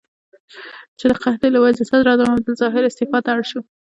[0.99, 3.61] چې د قحطۍ له وجې صدراعظم عبدالظاهر استعفا ته اړ شو.